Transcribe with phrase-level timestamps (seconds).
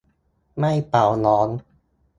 [0.59, 1.49] ไม่เป่าร้อน